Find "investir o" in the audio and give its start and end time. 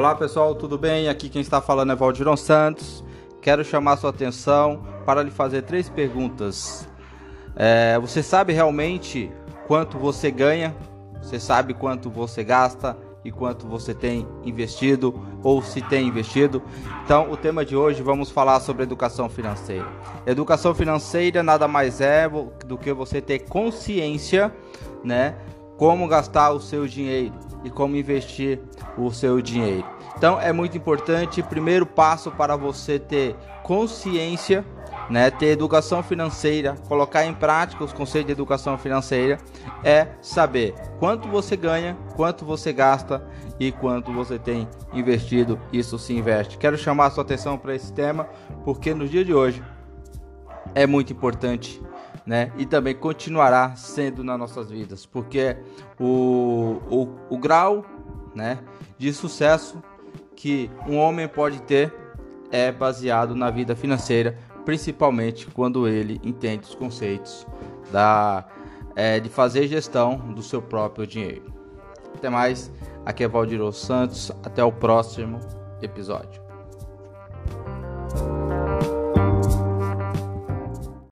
27.96-29.10